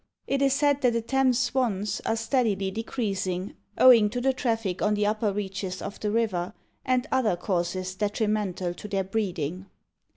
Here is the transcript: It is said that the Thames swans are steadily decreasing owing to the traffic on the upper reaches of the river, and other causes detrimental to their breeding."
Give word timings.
It 0.25 0.41
is 0.41 0.53
said 0.53 0.81
that 0.81 0.93
the 0.93 1.01
Thames 1.03 1.37
swans 1.37 2.01
are 2.07 2.15
steadily 2.15 2.71
decreasing 2.71 3.53
owing 3.77 4.09
to 4.09 4.19
the 4.19 4.33
traffic 4.33 4.81
on 4.81 4.95
the 4.95 5.05
upper 5.05 5.31
reaches 5.31 5.79
of 5.79 5.99
the 5.99 6.09
river, 6.09 6.55
and 6.83 7.05
other 7.11 7.35
causes 7.35 7.93
detrimental 7.93 8.73
to 8.73 8.87
their 8.87 9.03
breeding." 9.03 9.67